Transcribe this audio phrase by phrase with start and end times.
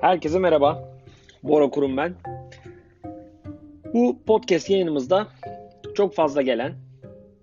[0.00, 0.98] Herkese merhaba.
[1.42, 2.14] Bora Kurum ben.
[3.94, 5.28] Bu podcast yayınımızda
[5.94, 6.72] çok fazla gelen,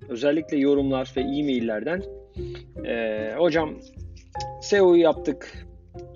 [0.10, 2.04] özellikle yorumlar ve e-maillerden
[2.86, 3.70] e, hocam
[4.62, 5.68] SEO'yu yaptık,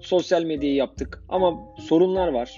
[0.02, 2.55] sosyal medyayı yaptık ama sorunlar var.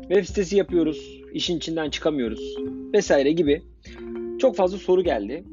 [0.00, 2.56] Web sitesi yapıyoruz, işin içinden çıkamıyoruz
[2.94, 3.62] vesaire gibi
[4.38, 5.44] çok fazla soru geldi.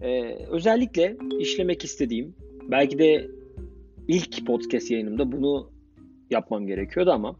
[0.00, 2.34] E, özellikle işlemek istediğim,
[2.70, 3.28] belki de
[4.08, 5.77] ilk podcast yayınımda bunu
[6.30, 7.36] yapmam gerekiyordu ama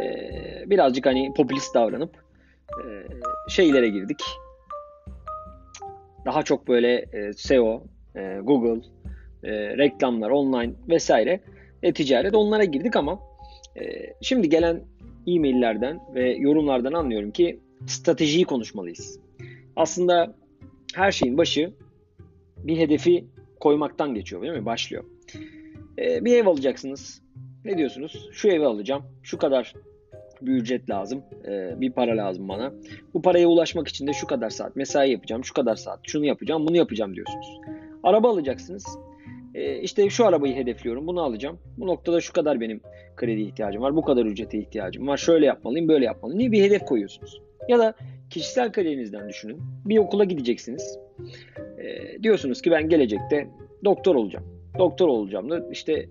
[0.00, 0.10] e,
[0.66, 2.24] birazcık hani popülist davranıp
[2.70, 2.84] e,
[3.48, 4.22] şeylere girdik.
[6.24, 7.82] Daha çok böyle e, SEO,
[8.16, 8.82] e, Google,
[9.42, 11.40] e, reklamlar, online vesaire
[11.82, 13.18] e-ticaret onlara girdik ama
[13.76, 14.82] e, şimdi gelen
[15.26, 19.20] e-maillerden ve yorumlardan anlıyorum ki stratejiyi konuşmalıyız.
[19.76, 20.34] Aslında
[20.94, 21.72] her şeyin başı
[22.58, 23.24] bir hedefi
[23.60, 24.66] koymaktan geçiyor değil mi?
[24.66, 25.04] Başlıyor.
[25.98, 27.23] E, bir ev alacaksınız.
[27.64, 28.28] Ne diyorsunuz?
[28.32, 29.02] Şu evi alacağım.
[29.22, 29.74] Şu kadar
[30.42, 31.22] bir ücret lazım.
[31.48, 32.72] E, bir para lazım bana.
[33.14, 35.44] Bu paraya ulaşmak için de şu kadar saat mesai yapacağım.
[35.44, 36.00] Şu kadar saat.
[36.02, 36.66] Şunu yapacağım.
[36.66, 37.60] Bunu yapacağım diyorsunuz.
[38.02, 38.86] Araba alacaksınız.
[39.54, 41.06] E, işte şu arabayı hedefliyorum.
[41.06, 41.58] Bunu alacağım.
[41.78, 42.80] Bu noktada şu kadar benim
[43.16, 43.96] kredi ihtiyacım var.
[43.96, 45.16] Bu kadar ücrete ihtiyacım var.
[45.16, 45.88] Şöyle yapmalıyım.
[45.88, 47.42] Böyle yapmalıyım diye bir hedef koyuyorsunuz.
[47.68, 47.94] Ya da
[48.30, 49.60] kişisel kariyerinizden düşünün.
[49.84, 50.98] Bir okula gideceksiniz.
[51.78, 53.48] E, diyorsunuz ki ben gelecekte
[53.84, 54.44] doktor olacağım.
[54.78, 56.08] Doktor olacağım da işte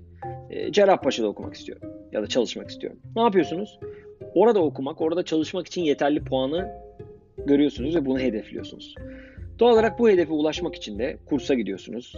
[0.53, 2.99] e, Cerrahpaşa'da okumak istiyorum ya da çalışmak istiyorum.
[3.15, 3.79] Ne yapıyorsunuz?
[4.35, 6.71] Orada okumak, orada çalışmak için yeterli puanı
[7.45, 8.95] görüyorsunuz ve bunu hedefliyorsunuz.
[9.59, 12.15] Doğal olarak bu hedefe ulaşmak için de kursa gidiyorsunuz.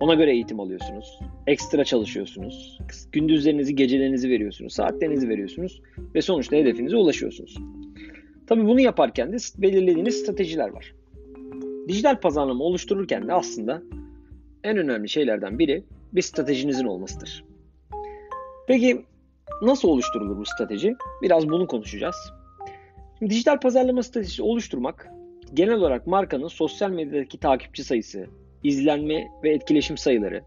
[0.00, 1.18] Ona göre eğitim alıyorsunuz.
[1.46, 2.78] Ekstra çalışıyorsunuz.
[3.12, 4.72] Gündüzlerinizi, gecelerinizi veriyorsunuz.
[4.72, 5.82] Saatlerinizi veriyorsunuz.
[6.14, 7.56] Ve sonuçta hedefinize ulaşıyorsunuz.
[8.46, 10.94] Tabii bunu yaparken de belirlediğiniz stratejiler var.
[11.88, 13.82] Dijital pazarlama oluştururken de aslında
[14.64, 17.44] en önemli şeylerden biri bir stratejinizin olmasıdır.
[18.70, 19.04] Peki
[19.62, 20.96] nasıl oluşturulur bu strateji?
[21.22, 22.16] Biraz bunu konuşacağız.
[23.18, 25.08] Şimdi dijital pazarlama stratejisi oluşturmak
[25.54, 28.26] genel olarak markanın sosyal medyadaki takipçi sayısı,
[28.62, 30.42] izlenme ve etkileşim sayıları,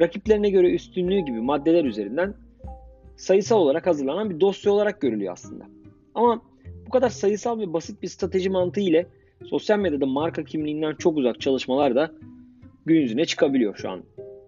[0.00, 2.34] rakiplerine göre üstünlüğü gibi maddeler üzerinden
[3.16, 5.64] sayısal olarak hazırlanan bir dosya olarak görülüyor aslında.
[6.14, 6.42] Ama
[6.86, 9.06] bu kadar sayısal ve basit bir strateji mantığı ile
[9.44, 12.10] sosyal medyada marka kimliğinden çok uzak çalışmalar da
[12.86, 14.02] gün yüzüne çıkabiliyor şu an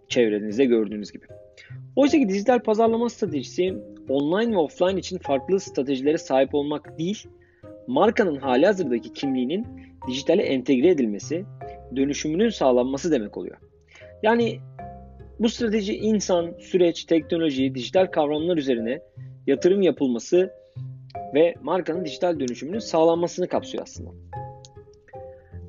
[0.09, 1.27] çevrenizde gördüğünüz gibi.
[1.99, 3.75] Oysa ki dijital pazarlama stratejisi
[4.09, 7.27] online ve offline için farklı stratejilere sahip olmak değil,
[7.87, 9.67] markanın hali hazırdaki kimliğinin
[10.09, 11.45] dijitale entegre edilmesi,
[11.97, 13.57] dönüşümünün sağlanması demek oluyor.
[14.23, 14.61] Yani
[15.41, 19.01] bu strateji insan, süreç, teknoloji, dijital kavramlar üzerine
[19.47, 20.53] yatırım yapılması
[21.35, 24.11] ve markanın dijital dönüşümünün sağlanmasını kapsıyor aslında.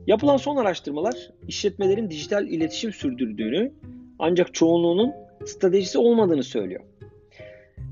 [0.08, 3.72] Yapılan son araştırmalar işletmelerin dijital iletişim sürdürdüğünü
[4.20, 6.82] ancak çoğunluğunun stratejisi olmadığını söylüyor.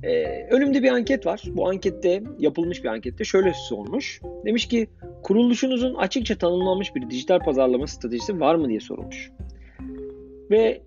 [0.03, 1.43] Ee, önümde bir anket var.
[1.47, 4.21] Bu ankette yapılmış bir ankette şöyle sormuş.
[4.45, 4.87] Demiş ki
[5.23, 9.31] kuruluşunuzun açıkça tanımlanmış bir dijital pazarlama stratejisi var mı diye sorulmuş.
[10.51, 10.81] Ve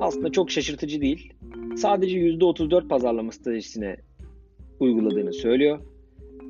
[0.00, 1.32] aslında çok şaşırtıcı değil.
[1.76, 3.96] Sadece %34 pazarlama stratejisine
[4.80, 5.80] uyguladığını söylüyor.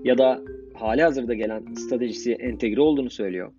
[0.04, 0.42] Ya da
[0.74, 3.52] hali hazırda gelen stratejisi entegre olduğunu söylüyor.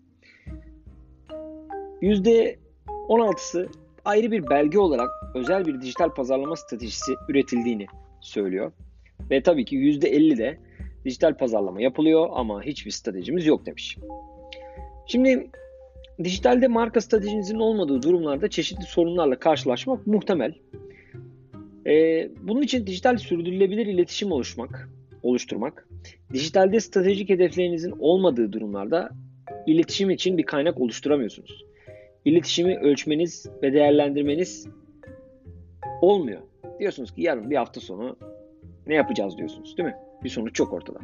[2.02, 3.68] %16'sı
[4.06, 7.86] ayrı bir belge olarak özel bir dijital pazarlama stratejisi üretildiğini
[8.22, 8.72] söylüyor.
[9.30, 10.58] Ve tabii ki %50 de
[11.06, 13.98] dijital pazarlama yapılıyor ama hiçbir stratejimiz yok demiş.
[15.08, 15.50] Şimdi
[16.24, 20.54] dijitalde marka stratejinizin olmadığı durumlarda çeşitli sorunlarla karşılaşmak muhtemel.
[21.88, 24.90] Ee, bunun için dijital sürdürülebilir iletişim oluşmak,
[25.24, 25.88] oluşturmak,
[26.34, 29.10] dijitalde stratejik hedeflerinizin olmadığı durumlarda
[29.68, 31.66] iletişim için bir kaynak oluşturamıyorsunuz.
[32.26, 34.68] İletişimi ölçmeniz ve değerlendirmeniz
[36.02, 36.42] olmuyor.
[36.80, 38.18] Diyorsunuz ki yarın bir hafta sonu
[38.88, 39.96] ne yapacağız diyorsunuz değil mi?
[40.24, 41.00] Bir sonuç çok ortada.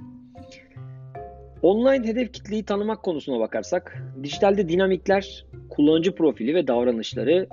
[1.62, 7.48] Online hedef kitleyi tanımak konusuna bakarsak, dijitalde dinamikler, kullanıcı profili ve davranışları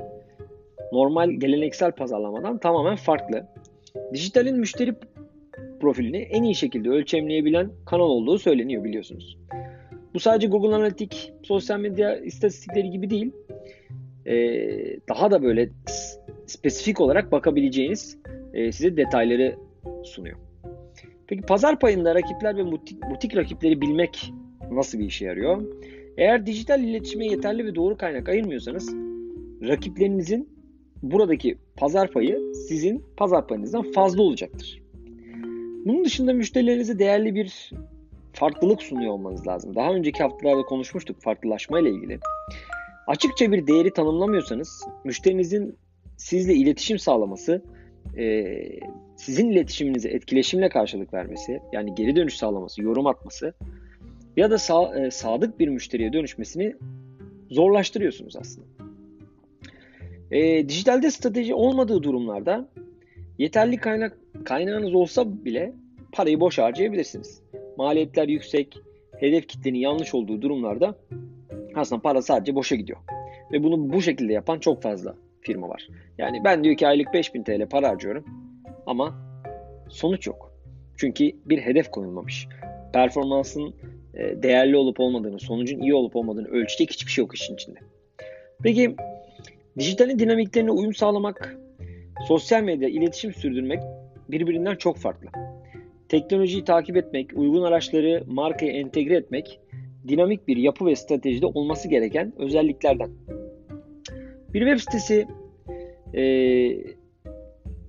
[0.92, 3.46] normal geleneksel pazarlamadan tamamen farklı.
[4.12, 4.94] Dijitalin müşteri
[5.80, 9.38] profilini en iyi şekilde ölçemleyebilen kanal olduğu söyleniyor biliyorsunuz.
[10.14, 13.32] Bu sadece Google Analytics, sosyal medya istatistikleri gibi değil.
[14.26, 15.68] Ee, daha da böyle
[16.46, 18.18] spesifik olarak bakabileceğiniz
[18.54, 19.56] e, size detayları
[20.04, 20.36] sunuyor.
[21.26, 24.32] Peki pazar payında rakipler ve butik, butik rakipleri bilmek
[24.70, 25.62] nasıl bir işe yarıyor?
[26.16, 28.94] Eğer dijital iletişime yeterli ve doğru kaynak ayırmıyorsanız
[29.68, 30.48] rakiplerinizin
[31.02, 34.82] buradaki pazar payı sizin pazar payınızdan fazla olacaktır.
[35.84, 37.70] Bunun dışında müşterilerinize değerli bir
[38.32, 39.74] farklılık sunuyor olmanız lazım.
[39.74, 42.18] Daha önceki haftalarda konuşmuştuk farklılaşma ile ilgili.
[43.06, 45.76] Açıkça bir değeri tanımlamıyorsanız müşterinizin
[46.16, 47.62] sizle iletişim sağlaması
[48.18, 48.54] e,
[49.16, 53.54] sizin iletişiminize etkileşimle karşılık vermesi, yani geri dönüş sağlaması, yorum atması
[54.36, 56.76] ya da sa- e, sadık bir müşteriye dönüşmesini
[57.50, 58.66] zorlaştırıyorsunuz aslında.
[60.30, 62.68] E, dijitalde strateji olmadığı durumlarda
[63.38, 65.72] yeterli kaynak kaynağınız olsa bile
[66.12, 67.42] parayı boş harcayabilirsiniz.
[67.76, 68.78] Maliyetler yüksek,
[69.20, 70.98] hedef kitlenin yanlış olduğu durumlarda
[71.76, 72.98] aslında para sadece boşa gidiyor.
[73.52, 75.88] Ve bunu bu şekilde yapan çok fazla firma var.
[76.18, 78.24] Yani ben diyor ki aylık 5000 TL para harcıyorum
[78.86, 79.14] ama
[79.88, 80.52] sonuç yok.
[80.96, 82.48] Çünkü bir hedef koyulmamış.
[82.92, 83.74] Performansın
[84.14, 87.78] e, değerli olup olmadığını, sonucun iyi olup olmadığını ölçecek hiçbir şey yok işin içinde.
[88.62, 88.96] Peki
[89.78, 91.56] dijitalin dinamiklerine uyum sağlamak,
[92.28, 93.80] sosyal medya iletişim sürdürmek
[94.28, 95.28] birbirinden çok farklı.
[96.08, 99.60] Teknolojiyi takip etmek, uygun araçları markaya entegre etmek
[100.08, 103.10] dinamik bir yapı ve stratejide olması gereken özelliklerden.
[104.54, 105.26] Bir web sitesi
[106.14, 106.22] e,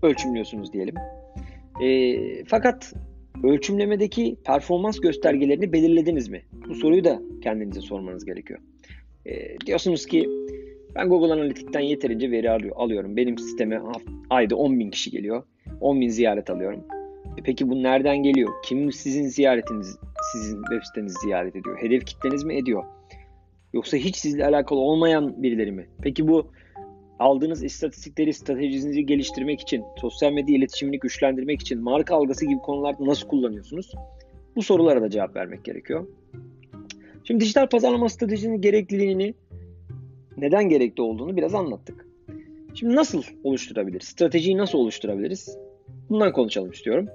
[0.01, 0.95] ölçümlüyorsunuz diyelim.
[1.83, 2.93] E, fakat
[3.43, 6.41] ölçümlemedeki performans göstergelerini belirlediniz mi?
[6.69, 8.59] Bu soruyu da kendinize sormanız gerekiyor.
[9.25, 10.29] E, diyorsunuz ki
[10.95, 13.17] ben Google Analytics'ten yeterince veri alıyorum.
[13.17, 13.81] Benim sisteme
[14.29, 15.43] ayda 10 bin kişi geliyor.
[15.81, 16.83] 10 bin ziyaret alıyorum.
[17.37, 18.49] E peki bu nereden geliyor?
[18.65, 19.97] Kim sizin ziyaretiniz,
[20.31, 21.77] sizin web sitenizi ziyaret ediyor?
[21.81, 22.83] Hedef kitleniz mi ediyor?
[23.73, 25.87] Yoksa hiç sizle alakalı olmayan birileri mi?
[26.01, 26.47] Peki bu
[27.19, 33.27] aldığınız istatistikleri stratejinizi geliştirmek için, sosyal medya iletişimini güçlendirmek için, marka algısı gibi konularda nasıl
[33.27, 33.93] kullanıyorsunuz?
[34.55, 36.07] Bu sorulara da cevap vermek gerekiyor.
[37.23, 39.33] Şimdi dijital pazarlama stratejisinin gerekliliğini,
[40.37, 42.07] neden gerekli olduğunu biraz anlattık.
[42.73, 44.07] Şimdi nasıl oluşturabiliriz?
[44.07, 45.57] Stratejiyi nasıl oluşturabiliriz?
[46.09, 47.07] Bundan konuşalım istiyorum.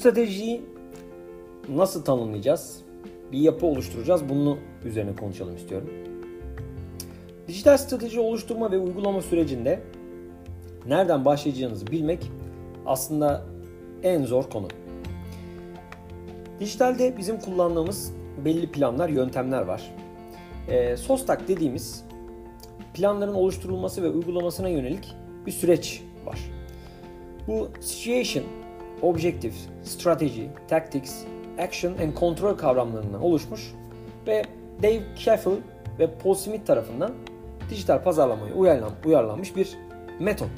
[0.00, 0.62] Stratejiyi
[1.68, 2.80] nasıl tanımlayacağız?
[3.32, 4.28] Bir yapı oluşturacağız.
[4.28, 5.90] Bunun üzerine konuşalım istiyorum.
[7.48, 9.80] Dijital strateji oluşturma ve uygulama sürecinde
[10.86, 12.30] nereden başlayacağınızı bilmek
[12.86, 13.42] aslında
[14.02, 14.68] en zor konu.
[16.60, 18.12] Dijitalde bizim kullandığımız
[18.44, 19.94] belli planlar, yöntemler var.
[20.68, 22.04] E, SOSTAK dediğimiz
[22.94, 25.14] planların oluşturulması ve uygulamasına yönelik
[25.46, 26.38] bir süreç var.
[27.46, 28.44] Bu situation,
[29.02, 31.24] objective, strategy, tactics,
[31.58, 33.74] action and control kavramlarından oluşmuş
[34.26, 34.44] ve
[34.82, 35.56] Dave Caffel
[35.98, 37.12] ve Paul Smith tarafından
[37.70, 38.54] dijital pazarlamaya
[39.04, 39.78] uyarlanmış bir
[40.20, 40.50] metot.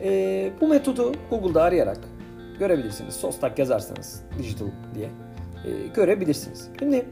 [0.00, 2.00] E, bu metodu Google'da arayarak
[2.58, 3.14] görebilirsiniz.
[3.14, 5.10] Sostak yazarsanız digital diye
[5.64, 6.68] e, görebilirsiniz.
[6.78, 7.06] Şimdi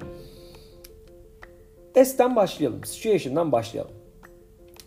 [1.95, 2.85] S'ten başlayalım.
[2.85, 3.93] Situation'dan başlayalım.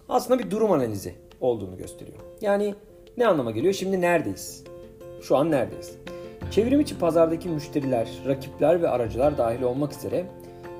[0.10, 2.18] Aslında bir durum analizi olduğunu gösteriyor.
[2.42, 2.75] Yani
[3.18, 3.74] ne anlama geliyor?
[3.74, 4.63] Şimdi neredeyiz?
[5.27, 5.98] Şu an neredeyiz?
[6.51, 10.25] Çevrim içi pazardaki müşteriler, rakipler ve aracılar dahil olmak üzere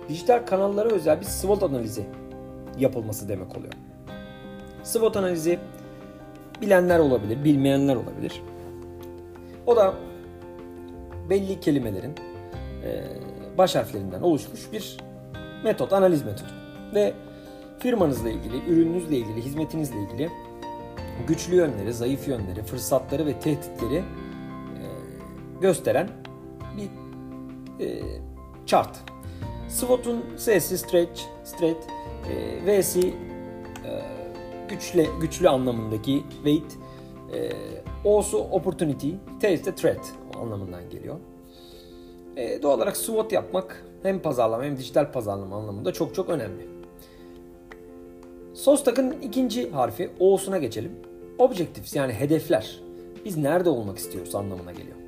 [0.10, 2.06] dijital kanallara özel bir SWOT analizi
[2.80, 3.74] yapılması demek oluyor.
[4.84, 5.60] SWOT analizi
[6.62, 8.42] bilenler olabilir, bilmeyenler olabilir.
[9.68, 9.94] O da
[11.30, 12.16] belli kelimelerin
[12.84, 13.04] e,
[13.58, 14.98] baş harflerinden oluşmuş bir
[15.64, 16.50] metot, analiz metodu.
[16.96, 17.14] Ve
[17.80, 20.30] firmanızla ilgili, ürününüzle ilgili, hizmetinizle ilgili
[21.28, 24.04] güçlü yönleri, zayıf yönleri, fırsatları ve tehditleri
[25.66, 26.10] gösteren
[26.78, 26.90] bir
[27.86, 28.02] e,
[28.66, 28.98] chart.
[29.70, 31.88] SWOT'un S'si stretch, stretch,
[32.30, 33.14] e, V'si
[34.70, 36.72] güçlü, güçlü anlamındaki weight,
[38.06, 41.16] O'su opportunity, T ise threat anlamından geliyor.
[42.36, 46.68] E, doğal olarak SWOT yapmak hem pazarlama hem dijital pazarlama anlamında çok çok önemli.
[48.54, 50.92] SOSTAK'ın ikinci harfi O'suna geçelim.
[51.38, 52.80] Objectives yani hedefler.
[53.26, 55.05] Biz nerede olmak istiyoruz anlamına geliyor.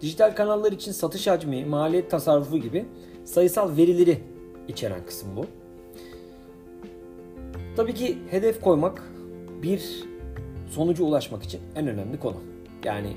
[0.00, 2.86] Dijital kanallar için satış hacmi, maliyet tasarrufu gibi
[3.24, 4.18] sayısal verileri
[4.68, 5.46] içeren kısım bu.
[7.76, 9.02] Tabii ki hedef koymak
[9.62, 10.04] bir
[10.70, 12.36] sonuca ulaşmak için en önemli konu.
[12.84, 13.12] Yani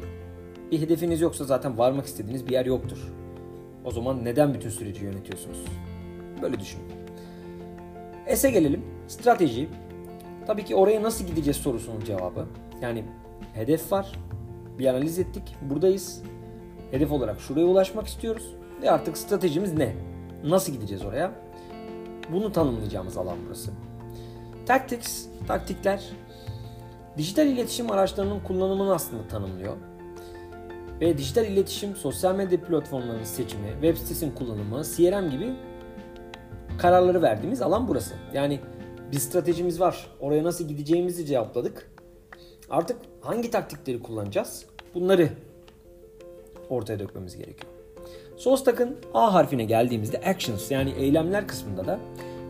[0.71, 2.97] bir hedefiniz yoksa zaten varmak istediğiniz bir yer yoktur.
[3.85, 5.65] O zaman neden bütün süreci yönetiyorsunuz?
[6.41, 6.85] Böyle düşünün.
[8.35, 8.81] S'e gelelim.
[9.07, 9.69] Strateji.
[10.47, 12.45] Tabii ki oraya nasıl gideceğiz sorusunun cevabı.
[12.81, 13.03] Yani
[13.53, 14.19] hedef var.
[14.79, 15.43] Bir analiz ettik.
[15.61, 16.21] Buradayız.
[16.91, 18.55] Hedef olarak şuraya ulaşmak istiyoruz.
[18.81, 19.95] Ve artık stratejimiz ne?
[20.43, 21.31] Nasıl gideceğiz oraya?
[22.31, 23.71] Bunu tanımlayacağımız alan burası.
[24.65, 26.09] Tactics, taktikler
[27.17, 29.77] dijital iletişim araçlarının kullanımını aslında tanımlıyor.
[31.01, 35.53] Ve dijital iletişim, sosyal medya platformlarının seçimi, web sitesinin kullanımı, CRM gibi
[36.77, 38.15] kararları verdiğimiz alan burası.
[38.33, 38.59] Yani
[39.11, 40.07] bir stratejimiz var.
[40.19, 41.91] Oraya nasıl gideceğimizi cevapladık.
[42.69, 44.65] Artık hangi taktikleri kullanacağız?
[44.95, 45.29] Bunları
[46.71, 47.73] ortaya dökmemiz gerekiyor.
[48.37, 51.99] Solstack'ın A harfine geldiğimizde actions yani eylemler kısmında da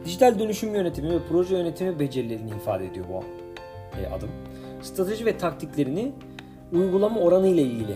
[0.05, 3.23] dijital dönüşüm yönetimi ve proje yönetimi becerilerini ifade ediyor bu
[4.01, 4.29] e, adım.
[4.81, 6.11] Strateji ve taktiklerini
[6.73, 7.95] uygulama oranı ile ilgili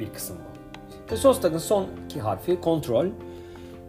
[0.00, 1.12] bir kısım bu.
[1.12, 3.06] Ve Solstack'ın son iki harfi kontrol.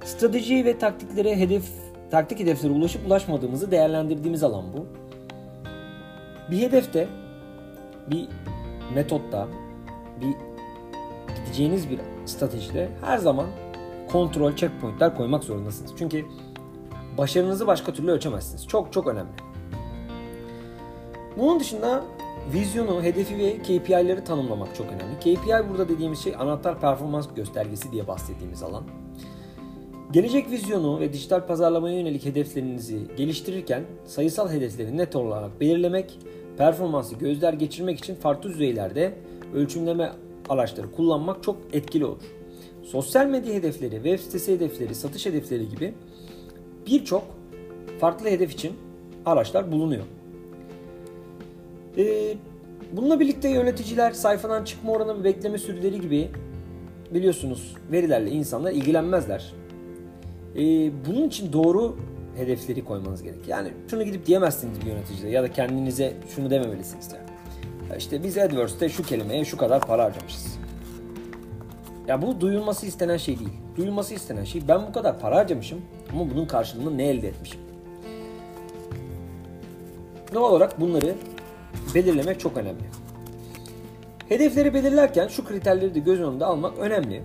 [0.04, 1.63] Strateji ve taktiklere hedef
[2.12, 4.86] taktik hedeflere ulaşıp ulaşmadığımızı değerlendirdiğimiz alan bu.
[6.51, 7.08] Bir hedefte,
[8.12, 8.27] bir
[8.96, 9.48] metotta,
[10.22, 10.45] bir
[11.56, 13.46] gideceğiniz bir stratejide her zaman
[14.12, 15.92] kontrol checkpointler koymak zorundasınız.
[15.98, 16.26] Çünkü
[17.18, 18.68] başarınızı başka türlü ölçemezsiniz.
[18.68, 19.32] Çok çok önemli.
[21.38, 22.04] Bunun dışında
[22.54, 25.20] vizyonu, hedefi ve KPI'leri tanımlamak çok önemli.
[25.20, 28.84] KPI burada dediğimiz şey anahtar performans göstergesi diye bahsettiğimiz alan.
[30.12, 36.20] Gelecek vizyonu ve dijital pazarlamaya yönelik hedeflerinizi geliştirirken sayısal hedefleri net olarak belirlemek,
[36.58, 39.14] performansı gözler geçirmek için farklı düzeylerde
[39.54, 40.12] ölçümleme
[40.50, 42.24] araçları kullanmak çok etkili olur.
[42.84, 45.94] Sosyal medya hedefleri, web sitesi hedefleri, satış hedefleri gibi
[46.88, 47.24] birçok
[48.00, 48.74] farklı hedef için
[49.25, 50.04] araçlar bulunuyor.
[51.98, 52.36] Ee,
[52.92, 56.30] bununla birlikte yöneticiler sayfadan çıkma oranı ve bekleme süreleri gibi
[57.14, 59.54] biliyorsunuz verilerle insanlar ilgilenmezler.
[60.56, 61.98] Ee, bunun için doğru
[62.36, 63.48] hedefleri koymanız gerek.
[63.48, 67.10] Yani şunu gidip diyemezsiniz bir yöneticide ya da kendinize şunu dememelisiniz.
[67.14, 67.35] Yani.
[67.98, 70.60] İşte biz AdWords'te şu kelimeye şu kadar para harcamışız.
[72.08, 73.54] Ya bu duyulması istenen şey değil.
[73.78, 75.82] Duyulması istenen şey ben bu kadar para harcamışım
[76.14, 77.60] ama bunun karşılığında ne elde etmişim.
[80.34, 81.16] Doğal olarak bunları
[81.96, 82.84] belirlemek çok önemli.
[84.30, 87.24] Hedefleri belirlerken şu kriterleri de göz önünde almak önemli.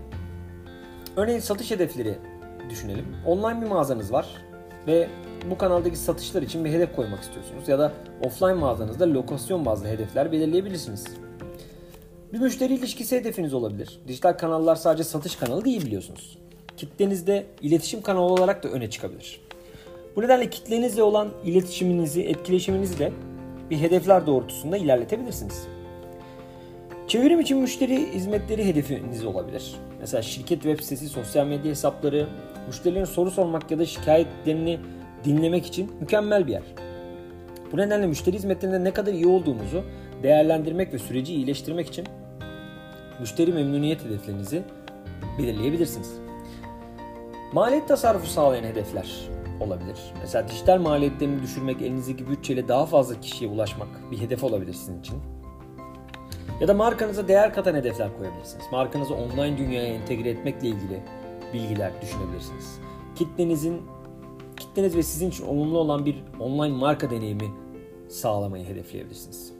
[1.16, 2.18] Örneğin satış hedefleri
[2.70, 3.06] düşünelim.
[3.26, 4.26] Online bir mağazanız var
[4.86, 5.08] ve
[5.50, 7.92] bu kanaldaki satışlar için bir hedef koymak istiyorsunuz ya da
[8.24, 11.04] offline mağazanızda lokasyon bazlı hedefler belirleyebilirsiniz.
[12.32, 14.00] Bir müşteri ilişkisi hedefiniz olabilir.
[14.08, 16.38] Dijital kanallar sadece satış kanalı değil biliyorsunuz.
[16.76, 19.40] Kitlenizde iletişim kanalı olarak da öne çıkabilir.
[20.16, 23.12] Bu nedenle kitlenizle olan iletişiminizi, etkileşiminizi de
[23.70, 25.66] bir hedefler doğrultusunda ilerletebilirsiniz.
[27.08, 29.74] Çevrim için müşteri hizmetleri hedefiniz olabilir.
[30.00, 32.26] Mesela şirket web sitesi, sosyal medya hesapları,
[32.66, 34.80] müşterilerin soru sormak ya da şikayetlerini
[35.24, 36.62] dinlemek için mükemmel bir yer.
[37.72, 39.84] Bu nedenle müşteri hizmetlerinde ne kadar iyi olduğumuzu
[40.22, 42.06] değerlendirmek ve süreci iyileştirmek için
[43.20, 44.62] müşteri memnuniyet hedeflerinizi
[45.38, 46.12] belirleyebilirsiniz.
[47.52, 49.28] Maliyet tasarrufu sağlayan hedefler
[49.60, 49.96] olabilir.
[50.20, 55.16] Mesela dijital maliyetlerini düşürmek, elinizdeki bütçeyle daha fazla kişiye ulaşmak bir hedef olabilir sizin için.
[56.60, 58.64] Ya da markanıza değer katan hedefler koyabilirsiniz.
[58.72, 61.00] Markanızı online dünyaya entegre etmekle ilgili
[61.54, 62.78] bilgiler düşünebilirsiniz.
[63.14, 63.82] Kitlenizin
[64.80, 67.50] kitleniz ve sizin için olumlu olan bir online marka deneyimi
[68.08, 69.52] sağlamayı hedefleyebilirsiniz.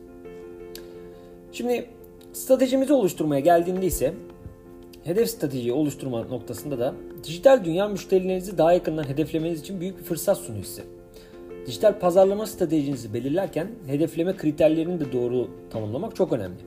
[1.52, 1.86] Şimdi
[2.32, 4.14] stratejimizi oluşturmaya geldiğinde ise
[5.04, 10.38] hedef stratejiyi oluşturma noktasında da dijital dünya müşterilerinizi daha yakından hedeflemeniz için büyük bir fırsat
[10.38, 10.82] sunuyor size.
[11.66, 16.60] Dijital pazarlama stratejinizi belirlerken hedefleme kriterlerini de doğru tanımlamak çok önemli.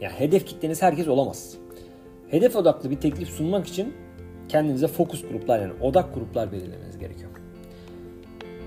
[0.00, 1.54] Yani hedef kitleniz herkes olamaz.
[2.28, 3.94] Hedef odaklı bir teklif sunmak için
[4.48, 7.43] kendinize fokus gruplar yani odak gruplar belirlemeniz gerekiyor.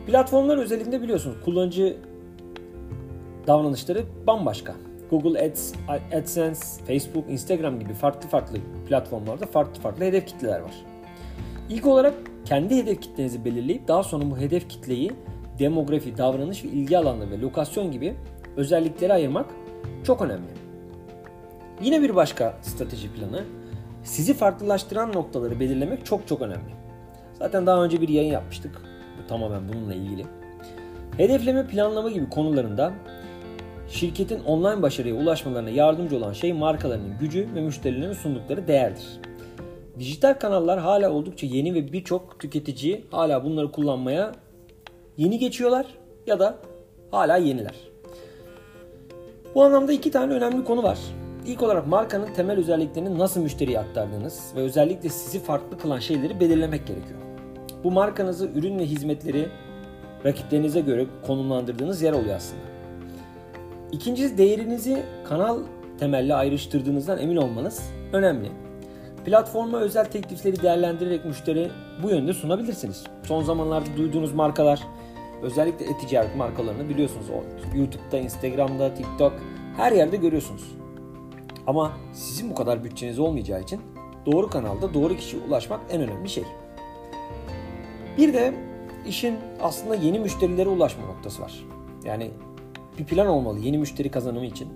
[0.08, 1.98] Platformlar özelinde biliyorsunuz kullanıcı
[3.48, 4.76] davranışları bambaşka.
[5.10, 5.74] Google Ads,
[6.14, 10.72] AdSense, Facebook, Instagram gibi farklı farklı platformlarda farklı farklı hedef kitleler var.
[11.70, 12.14] İlk olarak
[12.46, 15.12] kendi hedef kitlenizi belirleyip daha sonra bu hedef kitleyi
[15.60, 18.16] demografi, davranış ve ilgi alanları ve lokasyon gibi
[18.58, 19.46] özelliklere ayırmak
[20.04, 20.48] çok önemli.
[21.82, 23.44] Yine bir başka strateji planı
[24.04, 26.76] sizi farklılaştıran noktaları belirlemek çok çok önemli.
[27.40, 28.87] Zaten daha önce bir yayın yapmıştık.
[29.28, 30.26] Tamamen bununla ilgili.
[31.18, 32.94] Hedefleme planlama gibi konularında
[33.90, 39.20] şirketin online başarıya ulaşmalarına yardımcı olan şey markalarının gücü ve müşterilerine sundukları değerdir.
[40.00, 44.32] Dijital kanallar hala oldukça yeni ve birçok tüketici hala bunları kullanmaya
[45.18, 45.86] yeni geçiyorlar
[46.28, 46.58] ya da
[47.12, 47.76] hala yeniler.
[49.56, 51.00] Bu anlamda iki tane önemli konu var.
[51.46, 56.88] İlk olarak markanın temel özelliklerini nasıl müşteriye aktardığınız ve özellikle sizi farklı kılan şeyleri belirlemek
[56.88, 57.27] gerekiyor.
[57.88, 59.50] Bu markanızı ürün ve hizmetleri
[60.26, 62.62] rakiplerinize göre konumlandırdığınız yer oluyor aslında.
[63.92, 65.60] İkincisi değerinizi kanal
[66.00, 68.52] temelli ayrıştırdığınızdan emin olmanız önemli.
[69.26, 71.72] Platforma özel teklifleri değerlendirerek müşteri
[72.04, 73.04] bu yönde sunabilirsiniz.
[73.24, 74.80] Son zamanlarda duyduğunuz markalar
[75.42, 77.26] özellikle e-ticaret markalarını biliyorsunuz.
[77.76, 79.34] YouTube'da, Instagram'da, TikTok
[79.78, 80.72] her yerde görüyorsunuz.
[81.68, 83.82] Ama sizin bu kadar bütçeniz olmayacağı için
[84.26, 86.44] doğru kanalda doğru kişiye ulaşmak en önemli şey.
[88.18, 88.54] Bir de
[89.08, 91.66] işin aslında yeni müşterilere ulaşma noktası var.
[92.06, 92.32] Yani
[93.00, 94.68] bir plan olmalı yeni müşteri kazanımı için.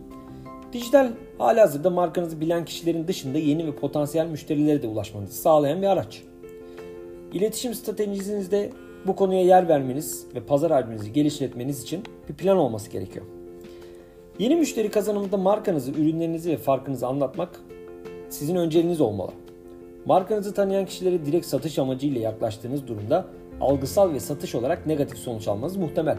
[0.74, 6.24] Dijital halihazırda markanızı bilen kişilerin dışında yeni ve potansiyel müşterilere de ulaşmanızı sağlayan bir araç.
[7.34, 8.70] İletişim stratejinizde
[9.08, 13.26] bu konuya yer vermeniz ve pazar hacminizi genişletmeniz için bir plan olması gerekiyor.
[14.40, 17.62] Yeni müşteri kazanımında markanızı, ürünlerinizi ve farkınızı anlatmak
[18.30, 19.32] sizin önceliğiniz olmalı.
[20.06, 23.28] Markanızı tanıyan kişilere direkt satış amacıyla yaklaştığınız durumda
[23.62, 26.18] algısal ve satış olarak negatif sonuç almanız muhtemel.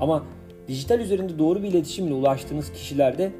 [0.00, 0.24] Ama
[0.68, 3.32] dijital üzerinde doğru bir iletişimle ulaştığınız kişilerde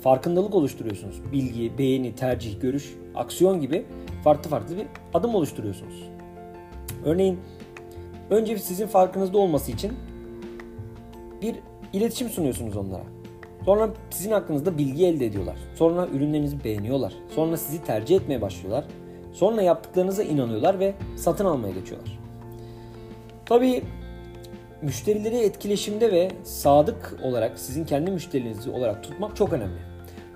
[0.00, 1.20] farkındalık oluşturuyorsunuz.
[1.32, 3.86] Bilgi, beğeni, tercih, görüş, aksiyon gibi
[4.24, 6.08] farklı farklı bir adım oluşturuyorsunuz.
[7.04, 7.38] Örneğin
[8.30, 9.92] önce sizin farkınızda olması için
[11.42, 11.56] bir
[11.92, 13.04] iletişim sunuyorsunuz onlara.
[13.64, 15.56] Sonra sizin hakkınızda bilgi elde ediyorlar.
[15.74, 17.12] Sonra ürünlerinizi beğeniyorlar.
[17.34, 18.84] Sonra sizi tercih etmeye başlıyorlar.
[19.32, 22.18] Sonra yaptıklarınıza inanıyorlar ve satın almaya geçiyorlar.
[23.46, 23.82] Tabii
[24.82, 29.78] müşterileri etkileşimde ve sadık olarak sizin kendi müşterilerinizi olarak tutmak çok önemli.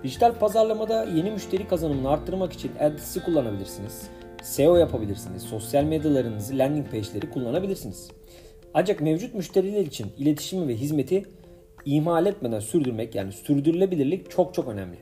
[0.03, 4.03] Dijital pazarlamada yeni müşteri kazanımını arttırmak için Ads'i kullanabilirsiniz.
[4.43, 5.43] SEO yapabilirsiniz.
[5.43, 8.11] Sosyal medyalarınızı, landing page'leri kullanabilirsiniz.
[8.75, 11.25] Ancak mevcut müşteriler için iletişimi ve hizmeti
[11.85, 14.97] ihmal etmeden sürdürmek yani sürdürülebilirlik çok çok önemli.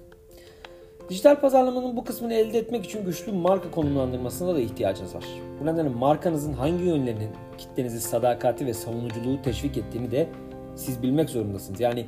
[1.12, 5.25] Dijital pazarlamanın bu kısmını elde etmek için güçlü marka konumlandırmasına da ihtiyacınız var.
[5.61, 10.28] Bu nedenle markanızın hangi yönlerinin kitlenizi sadakati ve savunuculuğu teşvik ettiğini de
[10.76, 11.81] siz bilmek zorundasınız.
[11.81, 12.07] Yani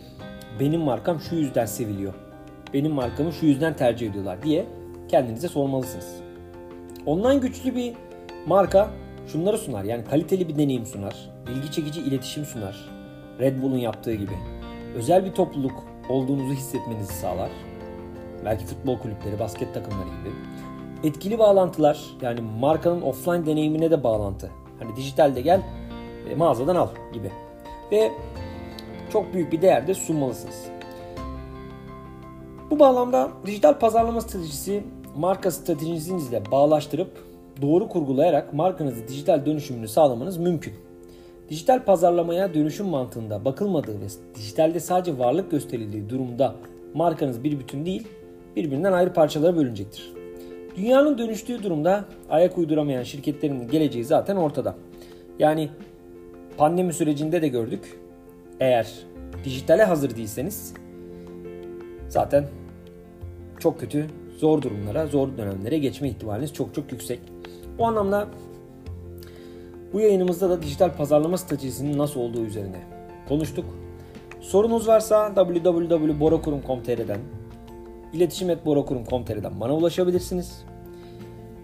[0.61, 2.15] benim markam şu yüzden seviliyor.
[2.75, 4.67] Benim markamı şu yüzden tercih ediyorlar diye
[5.09, 6.17] kendinize sormalısınız.
[7.07, 7.95] Ondan güçlü bir
[8.47, 8.91] marka
[9.27, 9.85] şunları sunar.
[9.85, 11.31] Yani kaliteli bir deneyim sunar.
[11.47, 12.91] Bilgi çekici iletişim sunar.
[13.41, 14.35] Red Bull'un yaptığı gibi.
[14.95, 17.51] Özel bir topluluk olduğunuzu hissetmenizi sağlar
[18.45, 20.35] belki futbol kulüpleri, basket takımları gibi.
[21.09, 24.51] Etkili bağlantılar yani markanın offline deneyimine de bağlantı.
[24.79, 25.63] Hani dijitalde gel
[26.31, 27.31] e, mağazadan al gibi.
[27.93, 28.13] Ve
[29.13, 30.65] çok büyük bir değer de sunmalısınız.
[32.71, 34.85] Bu bağlamda dijital pazarlama stratejisi
[35.17, 37.11] marka stratejinizle bağlaştırıp
[37.63, 40.75] doğru kurgulayarak markanızı dijital dönüşümünü sağlamanız mümkün.
[41.49, 46.55] Dijital pazarlamaya dönüşüm mantığında bakılmadığı ve dijitalde sadece varlık gösterildiği durumda
[46.95, 48.09] markanız bir bütün değil,
[48.57, 50.13] birbirinden ayrı parçalara bölünecektir.
[50.77, 54.75] Dünyanın dönüştüğü durumda ayak uyduramayan şirketlerin geleceği zaten ortada.
[55.39, 55.71] Yani
[56.57, 57.99] pandemi sürecinde de gördük.
[58.61, 58.93] Eğer
[59.45, 60.75] dijitale hazır değilseniz
[62.09, 62.45] zaten
[63.59, 64.07] çok kötü,
[64.39, 67.21] zor durumlara, zor dönemlere geçme ihtimaliniz çok çok yüksek.
[67.79, 68.29] Bu anlamda
[69.93, 72.81] bu yayınımızda da dijital pazarlama stratejisinin nasıl olduğu üzerine
[73.29, 73.65] konuştuk.
[74.41, 77.21] Sorunuz varsa www.borakurum.com.tr'den
[78.15, 80.65] iletişim.borokurum.com.tr'den bana ulaşabilirsiniz.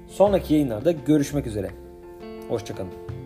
[0.09, 1.71] Sonraki yayınlarda görüşmek üzere.
[2.49, 3.20] Hoşçakalın.